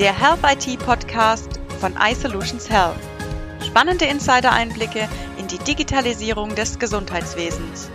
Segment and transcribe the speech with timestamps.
[0.00, 2.96] der Health IT Podcast von iSolutions Health.
[3.62, 5.06] Spannende Insider-Einblicke
[5.38, 7.90] in die Digitalisierung des Gesundheitswesens.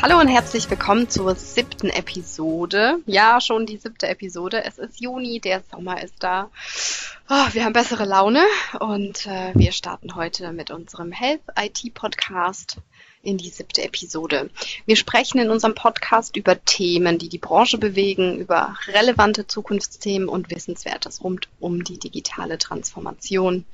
[0.00, 2.98] Hallo und herzlich willkommen zur siebten Episode.
[3.06, 4.64] Ja, schon die siebte Episode.
[4.64, 6.48] Es ist Juni, der Sommer ist da.
[7.28, 8.44] Oh, wir haben bessere Laune
[8.78, 12.76] und äh, wir starten heute mit unserem Health IT Podcast
[13.22, 14.50] in die siebte Episode.
[14.86, 20.50] Wir sprechen in unserem Podcast über Themen, die die Branche bewegen, über relevante Zukunftsthemen und
[20.50, 23.64] Wissenswertes rund um die digitale Transformation.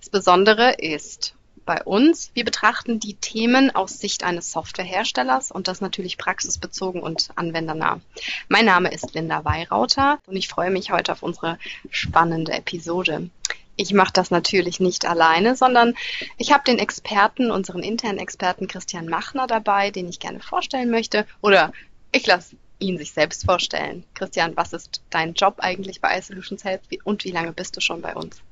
[0.00, 5.80] Das Besondere ist bei uns, wir betrachten die Themen aus Sicht eines Softwareherstellers und das
[5.80, 8.00] natürlich praxisbezogen und anwendernah.
[8.48, 11.58] Mein Name ist Linda Weirauter und ich freue mich heute auf unsere
[11.90, 13.30] spannende Episode.
[13.76, 15.94] Ich mache das natürlich nicht alleine, sondern
[16.38, 21.26] ich habe den Experten, unseren internen Experten Christian Machner dabei, den ich gerne vorstellen möchte.
[21.40, 21.72] Oder
[22.12, 24.04] ich lasse ihn sich selbst vorstellen.
[24.14, 28.00] Christian, was ist dein Job eigentlich bei iSolutions Health und wie lange bist du schon
[28.00, 28.42] bei uns?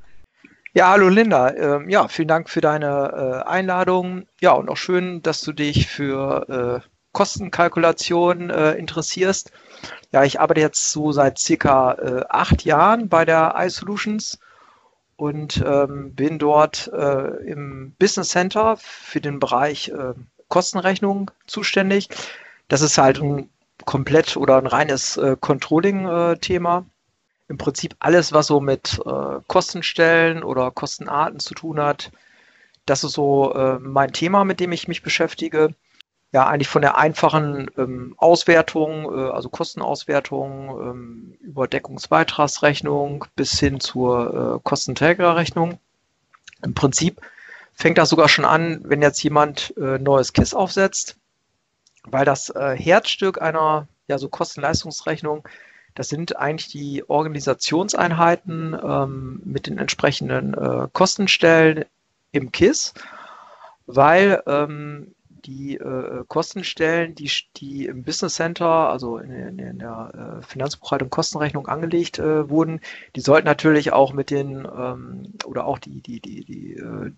[0.74, 1.54] Ja, hallo Linda.
[1.54, 4.26] Ähm, ja, vielen Dank für deine äh, Einladung.
[4.40, 9.52] Ja, und auch schön, dass du dich für äh, Kostenkalkulation äh, interessierst.
[10.12, 14.38] Ja, ich arbeite jetzt so seit circa acht Jahren bei der iSolutions
[15.22, 20.14] und ähm, bin dort äh, im Business Center für den Bereich äh,
[20.48, 22.08] Kostenrechnung zuständig.
[22.66, 23.48] Das ist halt ein
[23.84, 26.86] komplett oder ein reines äh, Controlling-Thema.
[27.46, 32.10] Im Prinzip alles, was so mit äh, Kostenstellen oder Kostenarten zu tun hat,
[32.84, 35.72] das ist so äh, mein Thema, mit dem ich mich beschäftige
[36.32, 44.56] ja eigentlich von der einfachen ähm, Auswertung, äh, also Kostenauswertung, ähm, Überdeckungsbeitragsrechnung bis hin zur
[44.56, 45.78] äh, Kostenträgerrechnung.
[46.62, 47.20] Im Prinzip
[47.74, 51.16] fängt das sogar schon an, wenn jetzt jemand äh, neues KISS aufsetzt,
[52.04, 55.46] weil das äh, Herzstück einer ja so Kosten-Leistungsrechnung,
[55.94, 61.84] das sind eigentlich die Organisationseinheiten ähm, mit den entsprechenden äh, Kostenstellen
[62.30, 62.94] im KISS,
[63.86, 70.38] weil ähm, die äh, Kostenstellen, die, die im Business Center, also in, in, in der
[70.40, 72.80] äh, Finanzbuchhaltung Kostenrechnung angelegt äh, wurden,
[73.16, 77.12] die sollten natürlich auch mit den ähm, oder auch die die die die äh,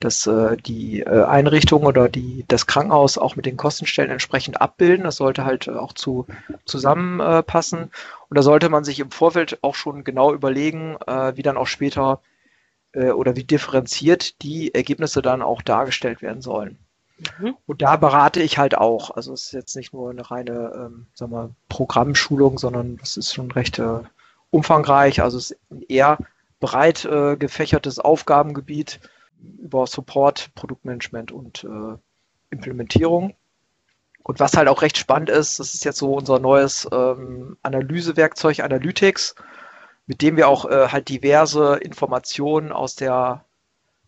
[0.00, 5.04] das äh, die äh, Einrichtung oder die das Krankenhaus auch mit den Kostenstellen entsprechend abbilden.
[5.04, 6.26] Das sollte halt auch zu
[6.64, 7.90] zusammenpassen
[8.28, 11.66] und da sollte man sich im Vorfeld auch schon genau überlegen, äh, wie dann auch
[11.66, 12.20] später
[12.92, 16.78] äh, oder wie differenziert die Ergebnisse dann auch dargestellt werden sollen.
[17.38, 17.56] Mhm.
[17.66, 19.10] Und da berate ich halt auch.
[19.10, 23.34] Also es ist jetzt nicht nur eine reine, ähm, sagen wir, Programmschulung, sondern es ist
[23.34, 24.00] schon recht äh,
[24.50, 25.22] umfangreich.
[25.22, 26.18] Also es ist ein eher
[26.60, 29.00] breit äh, gefächertes Aufgabengebiet
[29.58, 31.96] über Support, Produktmanagement und äh,
[32.50, 33.34] Implementierung.
[34.22, 38.60] Und was halt auch recht spannend ist, das ist jetzt so unser neues ähm, Analysewerkzeug
[38.60, 39.34] Analytics,
[40.06, 43.44] mit dem wir auch äh, halt diverse Informationen aus der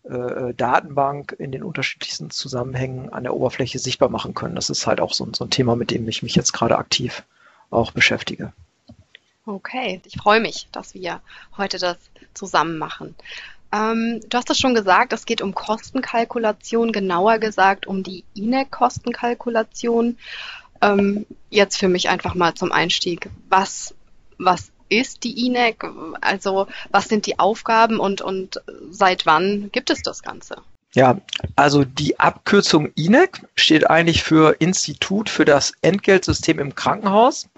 [0.03, 4.55] äh, Datenbank in den unterschiedlichsten Zusammenhängen an der Oberfläche sichtbar machen können.
[4.55, 7.23] Das ist halt auch so, so ein Thema, mit dem ich mich jetzt gerade aktiv
[7.69, 8.53] auch beschäftige.
[9.45, 11.21] Okay, ich freue mich, dass wir
[11.57, 11.97] heute das
[12.33, 13.15] zusammen machen.
[13.71, 20.17] Ähm, du hast es schon gesagt, es geht um Kostenkalkulation, genauer gesagt um die INEC-Kostenkalkulation.
[20.81, 23.29] Ähm, jetzt für mich einfach mal zum Einstieg.
[23.49, 23.95] Was,
[24.37, 25.83] was ist die INEC?
[26.21, 30.57] Also was sind die Aufgaben und, und seit wann gibt es das Ganze?
[30.93, 31.17] Ja,
[31.55, 37.49] also die Abkürzung INEC steht eigentlich für Institut für das Entgeltsystem im Krankenhaus.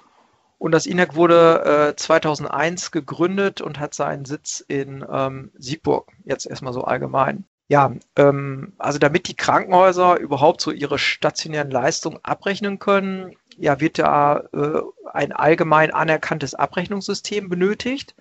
[0.57, 6.45] Und das INEC wurde äh, 2001 gegründet und hat seinen Sitz in ähm, Siegburg, jetzt
[6.47, 7.43] erstmal so allgemein.
[7.67, 13.99] Ja, ähm, also damit die Krankenhäuser überhaupt so ihre stationären Leistungen abrechnen können, ja, wird
[13.99, 18.15] da äh, ein allgemein anerkanntes Abrechnungssystem benötigt.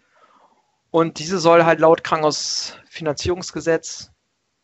[0.91, 4.11] Und diese soll halt laut Krankenhausfinanzierungsgesetz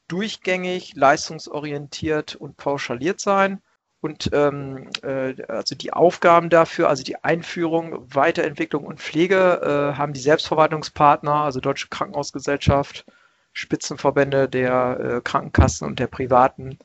[0.09, 3.61] durchgängig, leistungsorientiert und pauschaliert sein.
[4.01, 10.15] Und ähm, äh, also die Aufgaben dafür, also die Einführung, Weiterentwicklung und Pflege, äh, haben
[10.15, 13.05] die Selbstverwaltungspartner, also Deutsche Krankenhausgesellschaft,
[13.53, 16.79] Spitzenverbände der äh, Krankenkassen und der privaten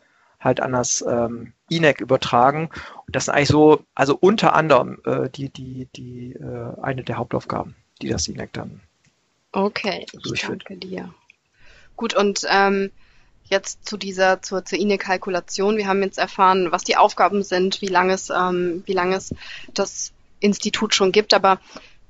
[0.46, 2.70] halt an das ähm, INEC übertragen.
[3.06, 7.18] Und das sind eigentlich so, also unter anderem äh, die, die, die äh, eine der
[7.18, 8.80] Hauptaufgaben, die das INEC dann
[9.56, 11.14] Okay, ich danke dir.
[11.96, 12.92] Gut, und ähm,
[13.46, 15.78] jetzt zu dieser, zur, zur INEC-Kalkulation.
[15.78, 19.34] Wir haben jetzt erfahren, was die Aufgaben sind, wie lange es, ähm, wie lange es
[19.74, 21.62] das Institut schon gibt, aber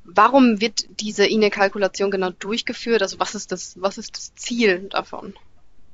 [0.04, 3.04] warum wird diese INEC-Kalkulation genau durchgeführt?
[3.04, 5.36] Also was ist das, was ist das Ziel davon?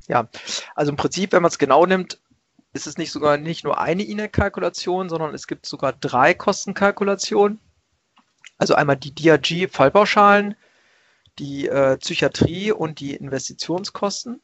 [0.07, 0.29] Ja,
[0.73, 2.17] also im Prinzip, wenn man es genau nimmt,
[2.73, 7.59] ist es nicht sogar nicht nur eine INEC-Kalkulation, sondern es gibt sogar drei Kostenkalkulationen.
[8.57, 10.55] Also einmal die DRG-Fallpauschalen,
[11.39, 14.41] die äh, Psychiatrie und die Investitionskosten.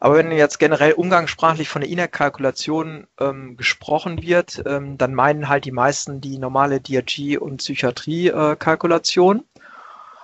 [0.00, 5.64] Aber wenn jetzt generell umgangssprachlich von der INEC-Kalkulation ähm, gesprochen wird, ähm, dann meinen halt
[5.64, 9.38] die meisten die normale DRG- und Psychiatrie-Kalkulation.
[9.38, 9.60] Äh,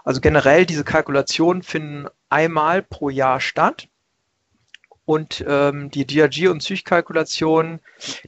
[0.04, 3.88] also generell diese Kalkulationen finden einmal pro Jahr statt.
[5.10, 7.80] Und ähm, die DRG- und Psych-Kalkulation,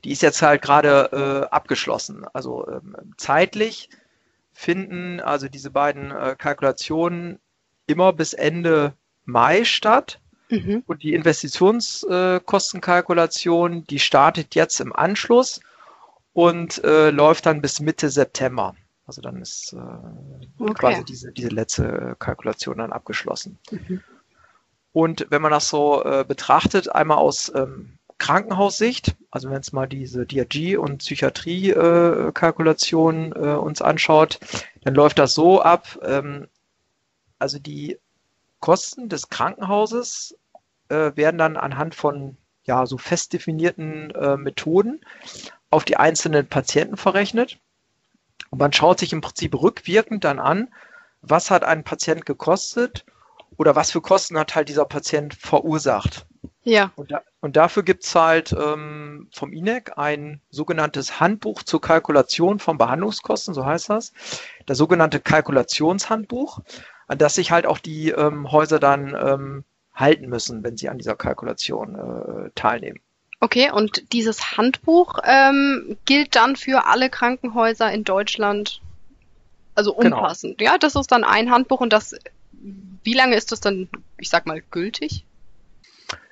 [0.03, 2.27] die ist jetzt halt gerade äh, abgeschlossen.
[2.33, 3.89] Also ähm, zeitlich
[4.53, 7.39] finden also diese beiden äh, Kalkulationen
[7.87, 8.95] immer bis Ende
[9.25, 10.19] Mai statt.
[10.51, 10.83] Mhm.
[10.89, 15.61] Und die Investitionskostenkalkulation, äh, die startet jetzt im Anschluss
[16.33, 18.75] und äh, läuft dann bis Mitte September.
[19.07, 19.77] Also dann ist äh,
[20.59, 20.75] okay.
[20.75, 23.61] quasi diese, diese letzte Kalkulation dann abgeschlossen.
[23.71, 24.03] Mhm.
[24.93, 29.87] Und wenn man das so äh, betrachtet, einmal aus ähm, Krankenhaussicht, also wenn es mal
[29.89, 34.39] diese DRG- und Psychiatrie-Kalkulation äh, äh, uns anschaut,
[34.83, 36.47] dann läuft das so ab, ähm,
[37.39, 37.99] also die
[38.61, 40.39] Kosten des Krankenhauses
[40.89, 45.01] äh, werden dann anhand von ja, so fest definierten äh, Methoden
[45.71, 47.59] auf die einzelnen Patienten verrechnet.
[48.51, 50.73] Und man schaut sich im Prinzip rückwirkend dann an,
[51.23, 53.05] was hat ein Patient gekostet
[53.57, 56.27] oder was für Kosten hat halt dieser Patient verursacht.
[56.65, 56.93] Ja.
[56.95, 62.79] Und, da, und dafür gibt's halt ähm, vom INEC ein sogenanntes Handbuch zur Kalkulation von
[62.79, 64.13] Behandlungskosten, so heißt das.
[64.67, 66.61] Das sogenannte Kalkulationshandbuch,
[67.09, 69.65] an das sich halt auch die ähm, Häuser dann ähm,
[69.95, 73.01] halten müssen, wenn sie an dieser Kalkulation äh, teilnehmen.
[73.41, 78.81] Okay, und dieses Handbuch ähm, gilt dann für alle Krankenhäuser in Deutschland,
[79.75, 80.19] also genau.
[80.21, 80.59] umfassend.
[80.59, 80.71] Genau.
[80.71, 82.15] Ja, das ist dann ein Handbuch und das
[83.05, 83.89] wie lange ist das dann,
[84.19, 85.25] ich sag mal, gültig?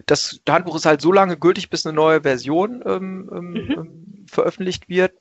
[0.07, 3.71] Das Handbuch ist halt so lange gültig, bis eine neue Version ähm, ähm, mhm.
[3.71, 5.13] Ähm, veröffentlicht wird.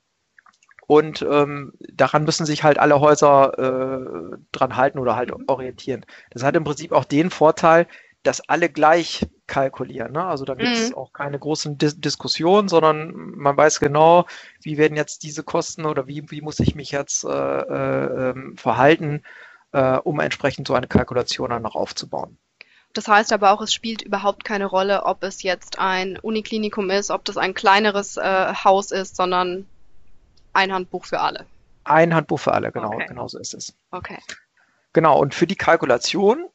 [0.88, 5.44] Und ähm, daran müssen sich halt alle Häuser äh, dran halten oder halt mhm.
[5.48, 6.06] orientieren.
[6.32, 7.88] Das hat im Prinzip auch den Vorteil,
[8.24, 10.12] dass alle gleich kalkulieren.
[10.14, 10.26] Ne?
[10.26, 10.96] Also da gibt es mhm.
[10.96, 14.26] auch keine großen Dis Diskussionen, sondern man weiß genau,
[14.62, 18.58] wie werden jetzt diese Kosten oder wie, wie muss ich mich jetzt äh, äh, ähm,
[18.58, 19.24] verhalten,
[19.72, 22.38] äh, um entsprechend so eine Kalkulation dann noch aufzubauen.
[22.94, 27.12] Das heißt aber auch, es spielt überhaupt keine Rolle, ob es jetzt ein Uniklinikum ist,
[27.12, 29.68] ob das ein kleineres äh, Haus ist, sondern
[30.54, 31.46] ein Handbuch für alle.
[31.84, 33.06] Ein Handbuch für alle, genau, okay.
[33.08, 33.76] genau so ist es.
[33.92, 34.18] Okay.
[34.94, 36.50] Genau, und für die Kalkulation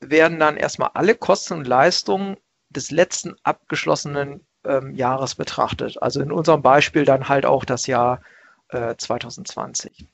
[0.00, 2.36] werden dann erstmal alle Kosten und Leistungen
[2.68, 6.02] des letzten abgeschlossenen ähm, Jahres betrachtet.
[6.02, 8.20] Also in unserem Beispiel dann halt auch das Jahr
[8.68, 10.06] äh, 2020.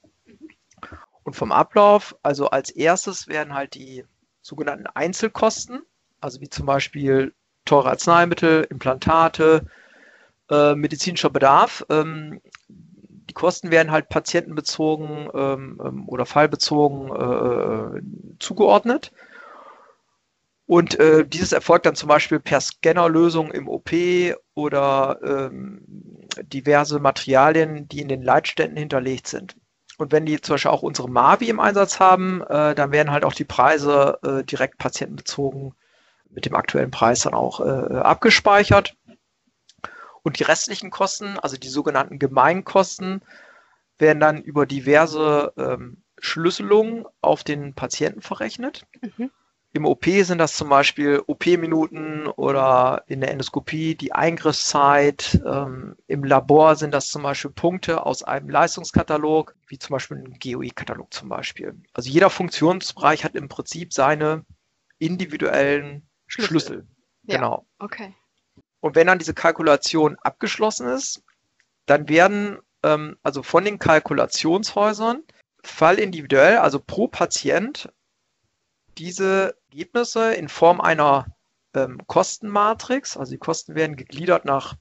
[1.25, 4.05] Und vom Ablauf, also als erstes werden halt die
[4.41, 5.83] sogenannten Einzelkosten,
[6.21, 7.33] also wie zum Beispiel
[7.65, 9.67] teure Arzneimittel, Implantate,
[10.51, 11.87] äh, medizinischer Bedarf.
[11.89, 18.03] Ähm, die Kosten werden halt patientenbezogen ähm, ähm oder fallbezogen äh,
[18.39, 19.13] zugeordnet.
[20.67, 23.91] Und äh, dieses erfolgt dann zum Beispiel per Scannerlösung im OP
[24.55, 25.83] oder ähm,
[26.43, 29.57] diverse Materialien, die in den Leitständen hinterlegt sind.
[30.03, 33.25] Und wenn die zum Beispiel auch unsere Mavi im Einsatz haben, äh, dann werden halt
[33.25, 35.75] auch die Preise äh, direkt patientenbezogen
[36.29, 38.97] mit dem aktuellen Preis dann auch äh, abgespeichert.
[40.25, 43.23] Und die restlichen Kosten, also die sogenannten Gemeinkosten,
[43.99, 48.85] werden dann über diverse ähm, Schlüsselungen auf den Patienten verrechnet.
[49.03, 49.31] Mhm.
[49.75, 55.41] Im OP sind das zum Beispiel OP-Minuten oder in der Endoskopie die Eingriffszeit.
[55.47, 60.39] Ähm, Im Labor sind das zum Beispiel Punkte aus einem Leistungskatalog, wie zum Beispiel ein
[60.39, 61.75] GOE-Katalog zum Beispiel.
[61.95, 64.45] Also jeder Funktionsbereich hat im Prinzip seine
[64.99, 66.49] individuellen Schlüssel.
[66.49, 66.87] Schlüssel.
[67.23, 67.67] Ja, genau.
[67.79, 68.15] Okay.
[68.81, 71.23] Und wenn dann diese Kalkulation abgeschlossen ist,
[71.87, 75.23] dann werden ähm, also von den Kalkulationshäusern
[75.63, 77.91] fallindividuell, also pro Patient,
[78.99, 81.27] diese Ergebnisse in Form einer
[81.75, 84.75] ähm, Kostenmatrix, also die Kosten werden gegliedert nach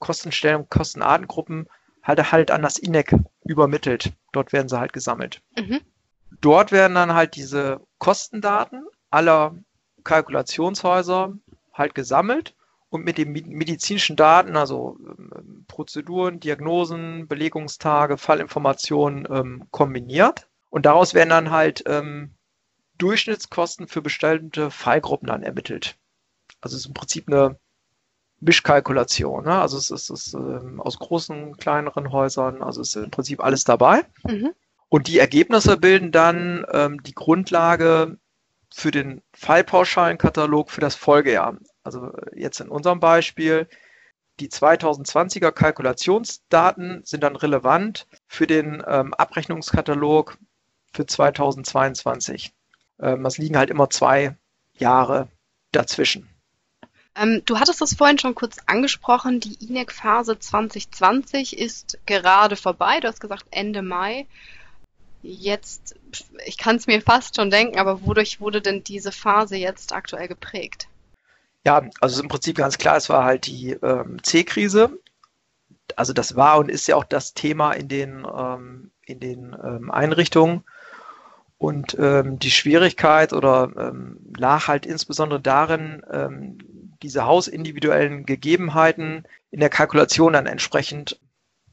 [0.00, 1.68] Kostenstellen, Kostenartengruppen,
[2.02, 4.12] halt, halt an das INEC übermittelt.
[4.32, 5.40] Dort werden sie halt gesammelt.
[5.56, 5.80] Mhm.
[6.40, 9.54] Dort werden dann halt diese Kostendaten aller
[10.02, 11.34] Kalkulationshäuser
[11.72, 12.56] halt gesammelt
[12.90, 20.48] und mit den medizinischen Daten, also ähm, Prozeduren, Diagnosen, Belegungstage, Fallinformationen ähm, kombiniert.
[20.68, 22.34] Und daraus werden dann halt ähm,
[23.02, 25.96] Durchschnittskosten für bestimmte Fallgruppen dann ermittelt.
[26.60, 27.58] Also es ist im Prinzip eine
[28.40, 29.44] Mischkalkulation.
[29.44, 29.60] Ne?
[29.60, 33.42] Also es ist, es ist ähm, aus großen, kleineren Häusern, also es ist im Prinzip
[33.42, 34.04] alles dabei.
[34.24, 34.52] Mhm.
[34.88, 38.18] Und die Ergebnisse bilden dann ähm, die Grundlage
[38.72, 41.56] für den Fallpauschalenkatalog für das Folgejahr.
[41.82, 43.68] Also jetzt in unserem Beispiel,
[44.38, 50.38] die 2020er Kalkulationsdaten sind dann relevant für den ähm, Abrechnungskatalog
[50.92, 52.52] für 2022.
[53.02, 54.36] Ähm, es liegen halt immer zwei
[54.78, 55.28] Jahre
[55.72, 56.28] dazwischen.
[57.14, 59.40] Ähm, du hattest das vorhin schon kurz angesprochen.
[59.40, 63.00] Die INEC-Phase 2020 ist gerade vorbei.
[63.00, 64.26] Du hast gesagt Ende Mai.
[65.22, 65.94] Jetzt,
[66.46, 70.26] ich kann es mir fast schon denken, aber wodurch wurde denn diese Phase jetzt aktuell
[70.26, 70.88] geprägt?
[71.64, 74.98] Ja, also im Prinzip ganz klar, es war halt die ähm, C-Krise.
[75.94, 79.90] Also das war und ist ja auch das Thema in den, ähm, in den ähm,
[79.90, 80.64] Einrichtungen.
[81.62, 86.58] Und ähm, die Schwierigkeit oder ähm, lag insbesondere darin, ähm,
[87.04, 91.20] diese hausindividuellen Gegebenheiten in der Kalkulation dann entsprechend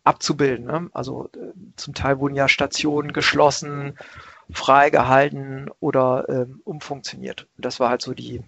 [0.03, 0.67] abzubilden.
[0.67, 0.91] Ne?
[0.93, 3.97] Also äh, zum Teil wurden ja Stationen geschlossen,
[4.51, 7.47] freigehalten oder ähm, umfunktioniert.
[7.57, 8.43] Das war halt so die,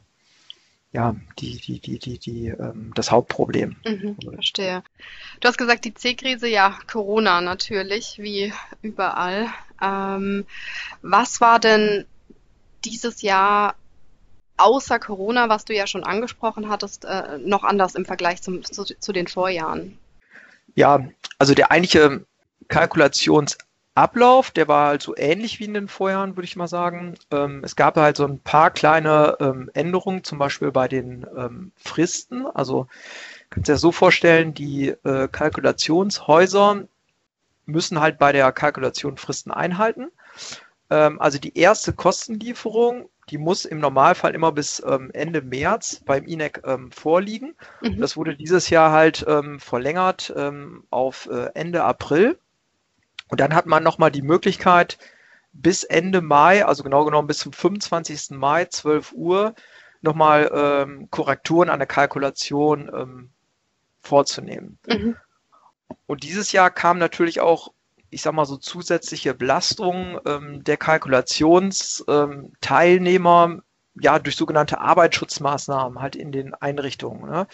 [0.91, 3.77] ja, die, die, die, die, die, ähm, das Hauptproblem.
[3.83, 4.83] Mhm, verstehe.
[5.39, 9.47] Du hast gesagt, die C-Krise, ja, Corona natürlich, wie überall.
[9.81, 10.45] Ähm,
[11.01, 12.05] was war denn
[12.83, 13.75] dieses Jahr
[14.57, 18.83] außer Corona, was du ja schon angesprochen hattest, äh, noch anders im Vergleich zum, zu,
[18.83, 19.97] zu den Vorjahren?
[20.75, 21.05] Ja,
[21.39, 22.25] also der eigentliche
[22.67, 27.15] Kalkulationsablauf, der war halt so ähnlich wie in den Vorjahren, würde ich mal sagen.
[27.31, 31.71] Ähm, es gab halt so ein paar kleine ähm, Änderungen, zum Beispiel bei den ähm,
[31.75, 32.45] Fristen.
[32.45, 32.87] Also
[33.49, 36.83] kannst du dir so vorstellen, die äh, Kalkulationshäuser
[37.71, 40.11] müssen halt bei der Kalkulation Fristen einhalten.
[40.89, 46.25] Ähm, also die erste Kostenlieferung, die muss im Normalfall immer bis ähm, Ende März beim
[46.25, 47.55] INEC ähm, vorliegen.
[47.81, 47.99] Mhm.
[47.99, 49.25] Das wurde dieses Jahr halt
[49.57, 50.33] verlängert
[50.89, 52.37] auf äh, Ende April.
[53.29, 54.97] Und dann hat man nochmal die Möglichkeit,
[55.53, 58.31] bis Ende Mai, also genau genommen bis zum 25.
[58.31, 59.55] Mai, 12 Uhr,
[60.01, 63.29] nochmal ähm, Korrekturen an der Kalkulation ähm,
[64.01, 64.77] vorzunehmen.
[64.87, 65.15] Mhm.
[66.07, 67.71] Und dieses Jahr kam natürlich auch,
[68.09, 73.61] ich sag mal so zusätzliche Belastungen ähm, der Kalkulationsteilnehmer, ähm,
[73.99, 77.29] ja, durch sogenannte Arbeitsschutzmaßnahmen halt in den Einrichtungen.
[77.29, 77.47] Ne?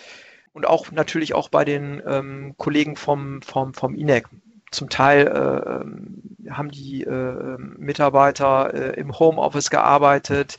[0.53, 4.27] Und auch natürlich auch bei den ähm, Kollegen vom, vom, vom INEC.
[4.71, 10.57] Zum Teil äh, ähm, haben die äh, Mitarbeiter äh, im Homeoffice gearbeitet.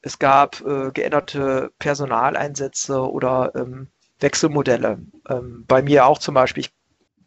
[0.00, 3.88] Es gab äh, geänderte Personaleinsätze oder ähm,
[4.20, 5.00] Wechselmodelle.
[5.28, 6.62] Ähm, bei mir auch zum Beispiel.
[6.62, 6.72] Ich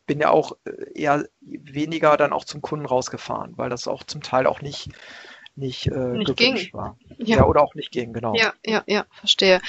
[0.05, 4.21] bin ja auch äh, eher weniger dann auch zum Kunden rausgefahren, weil das auch zum
[4.21, 4.89] Teil auch nicht
[5.55, 6.57] nicht, äh, nicht ging.
[6.73, 6.97] war.
[7.17, 7.37] Ja.
[7.37, 7.45] ja.
[7.45, 8.35] oder auch nicht ging, genau.
[8.35, 9.61] Ja, ja, ja, verstehe.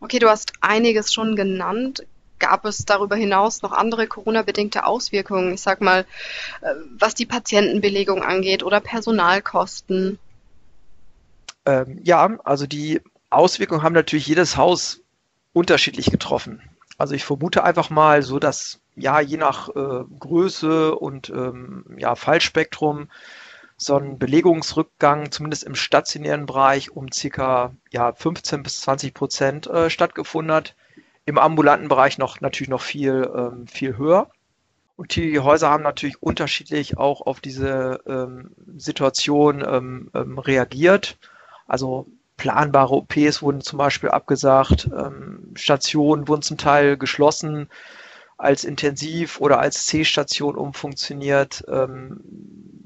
[0.00, 2.04] Okay, du hast einiges schon genannt.
[2.38, 5.54] Gab es darüber hinaus noch andere Corona-bedingte Auswirkungen?
[5.54, 6.06] Ich sag mal,
[6.60, 10.18] äh, was die Patientenbelegung angeht oder Personalkosten?
[11.66, 13.00] Ähm, ja, also die
[13.30, 15.00] Auswirkungen haben natürlich jedes Haus
[15.52, 16.62] unterschiedlich getroffen.
[16.98, 22.16] Also ich vermute einfach mal so, dass ja je nach äh, Größe und ähm, ja,
[22.16, 23.08] Fallspektrum
[23.76, 29.88] so ein Belegungsrückgang zumindest im stationären Bereich um circa ja, 15 bis 20 Prozent äh,
[29.88, 30.74] stattgefunden hat.
[31.24, 34.28] Im ambulanten Bereich noch natürlich noch viel, ähm, viel höher.
[34.96, 41.18] Und die Häuser haben natürlich unterschiedlich auch auf diese ähm, Situation ähm, ähm reagiert.
[41.68, 47.68] Also planbare OPs wurden zum Beispiel abgesagt, ähm, Stationen wurden zum Teil geschlossen,
[48.38, 51.64] als Intensiv- oder als C-Station umfunktioniert.
[51.68, 52.20] Ähm,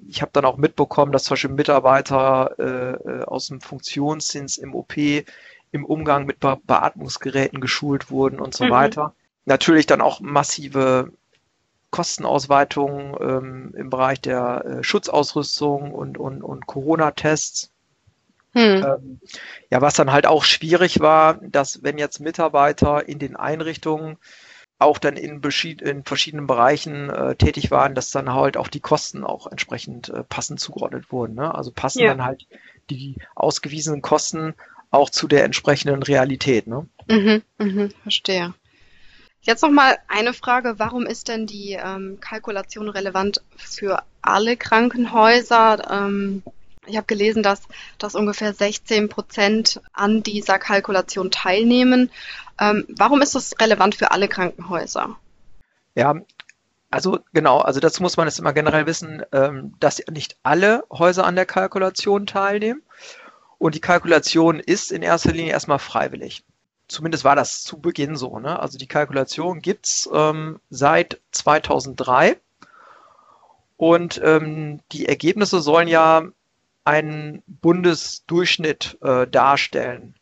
[0.08, 4.74] ich habe dann auch mitbekommen, dass zum Beispiel Mitarbeiter äh, äh aus dem Funktionsdienst im
[4.74, 4.96] OP
[5.70, 8.70] im Umgang mit Be Beatmungsgeräten geschult wurden und so mhm.
[8.70, 9.14] weiter.
[9.44, 11.12] Natürlich dann auch massive
[11.90, 17.71] Kostenausweitungen ähm, im Bereich der äh, Schutzausrüstung und, und, und Corona-Tests.
[18.54, 18.84] Hm.
[18.84, 19.20] Ähm,
[19.70, 24.18] ja, was dann halt auch schwierig war, dass wenn jetzt Mitarbeiter in den Einrichtungen
[24.78, 29.24] auch dann in, in verschiedenen Bereichen äh, tätig waren, dass dann halt auch die Kosten
[29.24, 31.34] auch entsprechend äh, passend zugeordnet wurden.
[31.34, 31.54] Ne?
[31.54, 32.08] Also passen ja.
[32.08, 32.46] dann halt
[32.90, 34.54] die ausgewiesenen Kosten
[34.90, 36.66] auch zu der entsprechenden Realität.
[36.66, 36.86] Ne?
[37.08, 38.54] Mhm, mhm, verstehe.
[39.40, 45.90] Jetzt nochmal eine Frage, warum ist denn die ähm, Kalkulation relevant für alle Krankenhäuser?
[45.90, 46.42] Ähm,
[46.86, 47.62] ich habe gelesen, dass,
[47.98, 52.10] dass ungefähr 16 Prozent an dieser Kalkulation teilnehmen.
[52.60, 55.16] Ähm, warum ist das relevant für alle Krankenhäuser?
[55.94, 56.14] Ja,
[56.90, 61.24] also genau, also dazu muss man es immer generell wissen, ähm, dass nicht alle Häuser
[61.24, 62.82] an der Kalkulation teilnehmen.
[63.58, 66.44] Und die Kalkulation ist in erster Linie erstmal freiwillig.
[66.88, 68.38] Zumindest war das zu Beginn so.
[68.40, 68.58] Ne?
[68.58, 72.38] Also die Kalkulation gibt's ähm, seit 2003.
[73.76, 76.24] Und ähm, die Ergebnisse sollen ja
[76.84, 80.14] einen Bundesdurchschnitt äh, darstellen.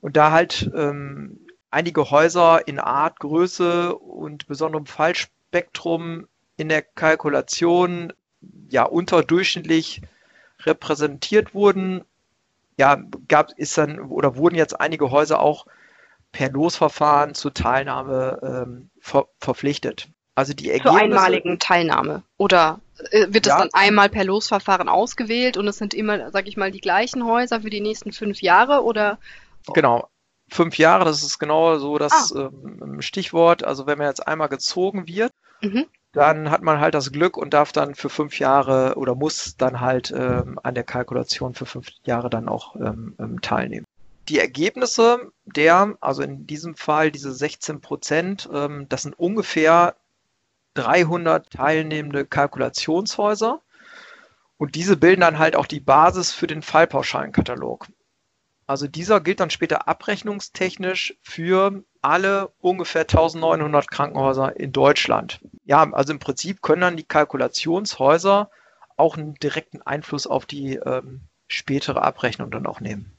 [0.00, 1.40] Und da halt ähm,
[1.70, 6.26] einige Häuser in Art, Größe und besonderem Fallspektrum
[6.56, 8.12] in der Kalkulation
[8.68, 10.02] ja unterdurchschnittlich
[10.60, 12.04] repräsentiert wurden,
[12.78, 15.66] ja, gab, ist dann oder wurden jetzt einige Häuser auch
[16.32, 20.08] per Losverfahren zur Teilnahme ähm, ver verpflichtet.
[20.34, 20.94] Also die Ergebnisse.
[20.94, 22.22] Zur einmaligen Teilnahme.
[22.38, 23.58] Oder äh, wird es ja.
[23.58, 27.60] dann einmal per Losverfahren ausgewählt und es sind immer, sag ich mal, die gleichen Häuser
[27.60, 29.18] für die nächsten fünf Jahre oder?
[29.74, 30.08] Genau.
[30.48, 32.50] Fünf Jahre, das ist genau so das ah.
[32.52, 33.64] ähm, Stichwort.
[33.64, 35.86] Also wenn man jetzt einmal gezogen wird, mhm.
[36.12, 39.80] dann hat man halt das Glück und darf dann für fünf Jahre oder muss dann
[39.80, 43.86] halt ähm, an der Kalkulation für fünf Jahre dann auch ähm, ähm teilnehmen.
[44.28, 49.96] Die Ergebnisse der, also in diesem Fall diese 16 Prozent, ähm, das sind ungefähr
[50.74, 53.60] 300 teilnehmende Kalkulationshäuser.
[54.56, 57.88] Und diese bilden dann halt auch die Basis für den Fallpauschalenkatalog.
[58.66, 65.40] Also dieser gilt dann später abrechnungstechnisch für alle ungefähr 1900 Krankenhäuser in Deutschland.
[65.64, 68.50] Ja, also im Prinzip können dann die Kalkulationshäuser
[68.96, 73.12] auch einen direkten Einfluss auf die ähm, spätere Abrechnung dann auch nehmen.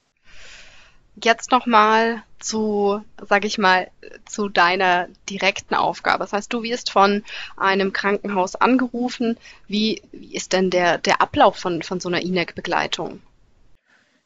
[1.15, 3.89] Jetzt nochmal zu, sag ich mal,
[4.25, 6.20] zu deiner direkten Aufgabe.
[6.20, 7.24] Das heißt, du wirst von
[7.55, 9.38] einem Krankenhaus angerufen.
[9.67, 13.22] Wie, wie ist denn der, der Ablauf von, von so einer INEC-Begleitung?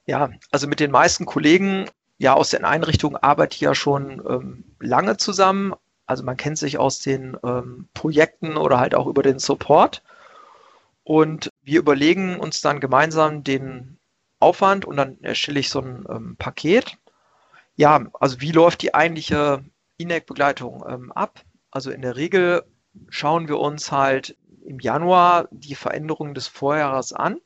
[0.06, 4.64] Ja, also mit den meisten Kollegen ja aus den Einrichtungen arbeite ich ja schon ähm,
[4.80, 5.74] lange zusammen.
[6.06, 10.02] Also man kennt sich aus den ähm, Projekten oder halt auch über den Support.
[11.04, 13.97] Und wir überlegen uns dann gemeinsam den
[14.40, 16.98] Aufwand und dann erstelle ich so ein ähm, Paket.
[17.76, 19.64] Ja, also wie läuft die eigentliche
[19.98, 21.44] INEC-Begleitung ähm, ab?
[21.72, 22.64] Also in der Regel
[23.10, 27.40] schauen wir uns halt im Januar die Veränderungen des Vorjahres an.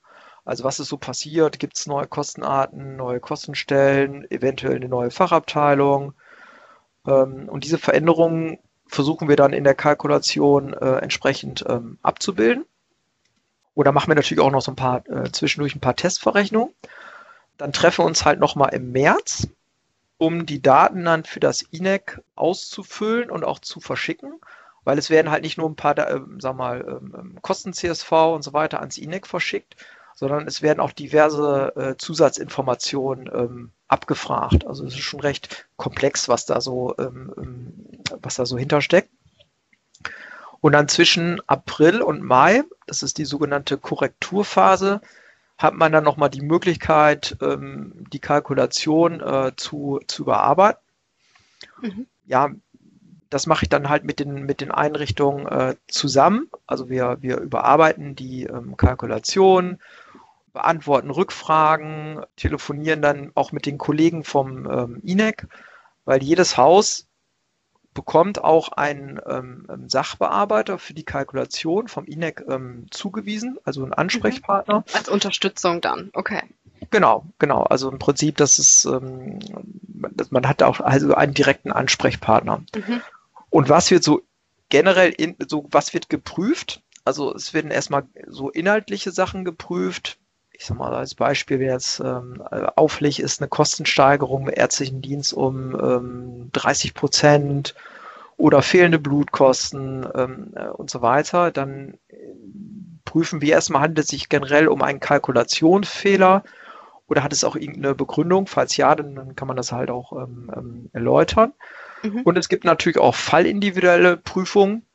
[0.43, 1.59] Also was ist so passiert?
[1.59, 6.13] Gibt es neue Kostenarten, neue Kostenstellen, eventuell eine neue Fachabteilung?
[7.07, 8.57] Ähm, und diese Veränderungen
[8.87, 12.65] versuchen wir dann in der Kalkulation äh, entsprechend ähm, abzubilden.
[13.81, 16.71] Oder machen wir natürlich auch noch so ein paar, äh, zwischendurch ein paar Testverrechnungen.
[17.57, 19.47] Dann treffen wir uns halt nochmal im März,
[20.19, 24.39] um die Daten dann für das INEC auszufüllen und auch zu verschicken.
[24.83, 28.43] Weil es werden halt nicht nur ein paar, äh, sag mal, ähm, ähm Kosten-CSV und
[28.43, 29.77] so weiter ans INEC verschickt,
[30.13, 34.67] sondern es werden auch diverse äh, Zusatzinformationen ähm, abgefragt.
[34.67, 37.73] Also es ist schon recht komplex, was da so, ähm, ähm
[38.21, 39.09] was da so hintersteckt.
[40.61, 45.01] Und dann zwischen April und Mai, das ist die sogenannte Korrekturphase,
[45.57, 50.81] hat man dann nochmal die Möglichkeit, ähm, die Kalkulation äh, zu, zu überarbeiten.
[51.81, 52.07] Mhm.
[52.25, 52.51] Ja,
[53.29, 56.49] das mache ich dann halt mit den, mit den Einrichtungen äh, zusammen.
[56.67, 59.79] Also wir, wir überarbeiten die ähm, Kalkulation,
[60.53, 65.47] beantworten Rückfragen, telefonieren dann auch mit den Kollegen vom ähm, INEC,
[66.05, 67.07] weil jedes Haus
[67.93, 73.93] bekommt auch ein ähm, ähm, Sachbearbeiter für die Kalkulation vom INEC ähm, zugewiesen, also ein
[73.93, 74.79] Ansprechpartner.
[74.79, 74.83] Mhm.
[74.93, 76.41] Als Unterstützung dann, okay.
[76.89, 77.63] Genau, genau.
[77.63, 79.39] Also im Prinzip, das ist, ähm,
[80.29, 82.63] man hat auch also einen direkten Ansprechpartner.
[82.75, 83.01] Mhm.
[83.49, 84.21] Und was wird so
[84.69, 86.81] generell, in, so was wird geprüft?
[87.03, 90.17] Also es werden erstmal so inhaltliche Sachen geprüft,
[90.61, 92.39] ich sag mal als Beispiel, wer jetzt ähm,
[92.75, 97.73] auffällig ist, eine Kostensteigerung im ärztlichen Dienst um ähm, 30 Prozent
[98.37, 102.15] oder fehlende Blutkosten ähm, äh, und so weiter, dann äh,
[103.05, 106.43] prüfen wir erstmal, handelt es sich generell um einen Kalkulationsfehler
[107.07, 108.45] oder hat es auch irgendeine Begründung?
[108.45, 111.53] Falls ja, dann, dann kann man das halt auch ähm, ähm, erläutern.
[112.03, 112.21] Mhm.
[112.21, 114.85] Und es gibt natürlich auch fallindividuelle Prüfungen.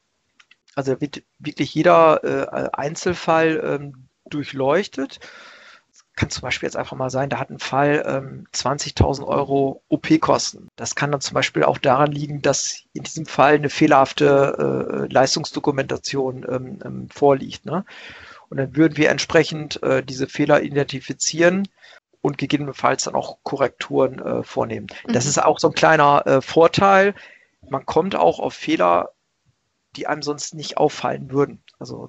[0.77, 5.19] Also wird wirklich jeder äh, Einzelfall ähm, durchleuchtet
[6.17, 10.69] kann zum Beispiel jetzt einfach mal sein, da hat ein Fall ähm, 20.000 Euro OP-Kosten.
[10.75, 15.13] Das kann dann zum Beispiel auch daran liegen, dass in diesem Fall eine fehlerhafte äh,
[15.13, 17.67] Leistungsdokumentation ähm, ähm, vorliegt.
[17.67, 17.85] Ne?
[18.49, 21.69] Und dann würden wir entsprechend äh, diese Fehler identifizieren
[22.23, 24.87] und gegebenenfalls dann auch Korrekturen äh, vornehmen.
[25.07, 25.13] Mhm.
[25.13, 27.15] Das ist auch so ein kleiner äh, Vorteil.
[27.69, 29.11] Man kommt auch auf Fehler,
[29.97, 31.63] die einem sonst nicht auffallen würden.
[31.79, 32.09] Also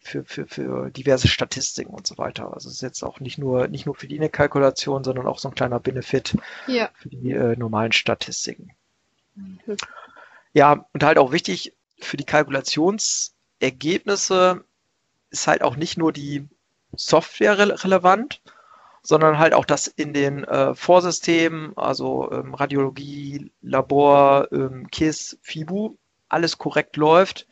[0.00, 2.54] für, für, für diverse Statistiken und so weiter.
[2.54, 5.48] Also es ist jetzt auch nicht nur, nicht nur für die Kalkulation, sondern auch so
[5.48, 6.36] ein kleiner Benefit
[6.68, 6.88] ja.
[6.94, 8.70] für die äh, normalen Statistiken.
[9.34, 9.58] Mhm.
[10.52, 14.62] Ja, und halt auch wichtig für die Kalkulationsergebnisse
[15.30, 16.46] ist halt auch nicht nur die
[16.94, 18.40] Software re relevant,
[19.02, 25.96] sondern halt auch das in den äh, Vorsystemen, also ähm, Radiologie, Labor, ähm, KISS, FIBU,
[26.28, 27.48] alles korrekt läuft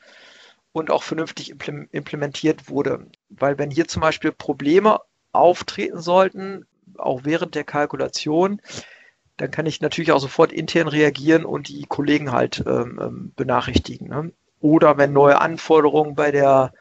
[0.76, 3.06] und auch vernünftig implementiert wurde.
[3.30, 5.00] Weil wenn hier zum Beispiel Probleme
[5.32, 6.66] auftreten sollten,
[6.98, 8.60] auch während der Kalkulation,
[9.38, 14.08] dann kann ich natürlich auch sofort intern reagieren und die Kollegen halt ähm, ähm benachrichtigen.
[14.08, 14.32] Ne?
[14.60, 16.74] Oder wenn neue Anforderungen bei der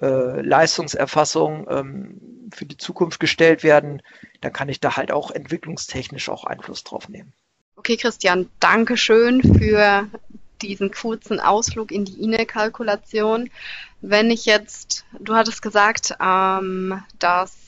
[0.00, 4.00] äh, Leistungserfassung ähm, für die Zukunft gestellt werden,
[4.40, 7.34] dann kann ich da halt auch entwicklungstechnisch auch Einfluss drauf nehmen.
[7.76, 10.08] Okay, Christian, danke schön für
[10.62, 13.50] diesen kurzen Ausflug in die INE-Kalkulation.
[14.00, 17.66] Wenn ich jetzt, du hattest gesagt, ähm, dass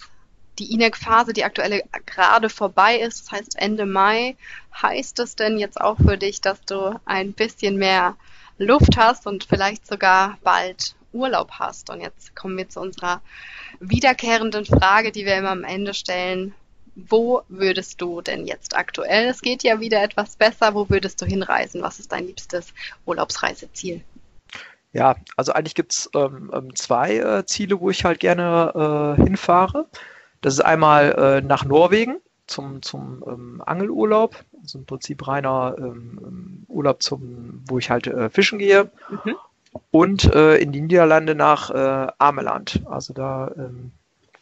[0.58, 4.36] die INEC-Phase, die aktuelle, gerade vorbei ist, das heißt Ende Mai.
[4.80, 8.16] Heißt es denn jetzt auch für dich, dass du ein bisschen mehr
[8.58, 11.90] Luft hast und vielleicht sogar bald Urlaub hast?
[11.90, 13.20] Und jetzt kommen wir zu unserer
[13.80, 16.54] wiederkehrenden Frage, die wir immer am Ende stellen.
[17.06, 21.26] Wo würdest du denn jetzt aktuell, es geht ja wieder etwas besser, wo würdest du
[21.26, 21.80] hinreisen?
[21.80, 22.74] Was ist dein liebstes
[23.06, 24.02] Urlaubsreiseziel?
[24.92, 29.86] Ja, also eigentlich gibt's ähm, ähm, zwei äh, Ziele, wo ich halt gerne äh, hinfahre.
[30.40, 36.20] Das ist einmal äh, nach Norwegen zum, zum ähm, Angelurlaub, also im Prinzip reiner ähm,
[36.24, 38.90] ähm, Urlaub, zum, wo ich halt äh, fischen gehe.
[39.10, 39.36] Mhm.
[39.90, 42.82] Und äh, in die Niederlande nach äh, Ameland.
[42.86, 43.92] Also da ähm,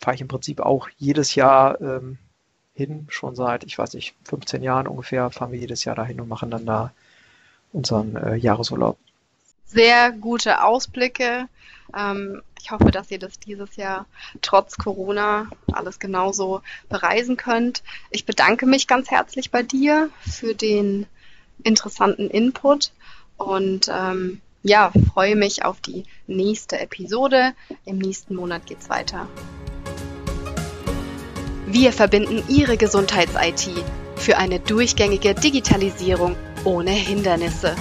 [0.01, 2.19] fahre ich im Prinzip auch jedes Jahr ähm,
[2.77, 6.29] hin, schon seit, ich weiß nicht, 15 Jahren ungefähr, fahren wir jedes Jahr dahin und
[6.29, 6.93] machen dann da
[7.73, 8.99] unseren äh, Jahresurlaub.
[9.67, 11.49] Sehr gute Ausblicke.
[11.97, 14.07] Ähm, ich hoffe, dass ihr das dieses Jahr
[14.43, 17.83] trotz Corona alles genauso bereisen könnt.
[18.11, 21.07] Ich bedanke mich ganz herzlich bei dir für den
[21.63, 22.93] interessanten Input
[23.37, 27.55] und ähm, ja, freue mich auf die nächste Episode.
[27.85, 29.29] Im nächsten Monat geht's weiter.
[31.67, 33.71] Wir verbinden Ihre Gesundheits-IT
[34.15, 37.75] für eine durchgängige Digitalisierung ohne Hindernisse.